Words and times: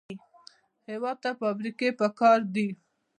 هېواد 0.89 1.17
ته 1.23 1.29
فابریکې 1.39 1.89
پکار 1.99 2.39
دي 2.53 2.67